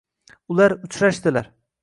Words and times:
Ular 0.53 0.75
uchrashdilar 0.89 1.53